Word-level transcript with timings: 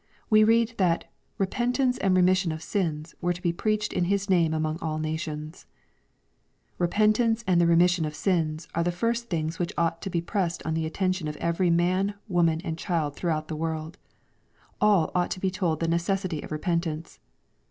We 0.31 0.43
read 0.43 0.73
that" 0.79 1.11
repent 1.43 1.77
ance 1.77 1.99
and 1.99 2.17
remission 2.17 2.51
of 2.51 2.63
sins" 2.63 3.13
were 3.21 3.33
to 3.33 3.41
be 3.43 3.53
preached 3.53 3.93
in 3.93 4.05
His 4.05 4.31
name 4.31 4.51
among 4.51 4.79
all 4.81 4.97
nations. 4.97 5.67
*^ 6.69 6.69
Repentance 6.79 7.43
and 7.45 7.61
remission 7.61 8.03
of 8.03 8.15
sins" 8.15 8.67
are 8.73 8.83
the 8.83 8.91
first 8.91 9.29
things 9.29 9.59
which 9.59 9.73
ought 9.77 10.01
to 10.01 10.09
be 10.09 10.19
pressed 10.19 10.65
on 10.65 10.73
the 10.73 10.87
attention 10.87 11.27
of 11.27 11.37
every 11.37 11.69
man, 11.69 12.15
woman, 12.27 12.61
and 12.63 12.79
child 12.79 13.15
throughout 13.15 13.47
the 13.47 13.55
world.— 13.55 13.99
^AU 14.81 15.11
ought 15.13 15.29
to 15.29 15.39
be 15.39 15.51
told 15.51 15.79
the 15.79 15.87
necessity 15.87 16.41
of 16.41 16.51
repentance. 16.51 17.19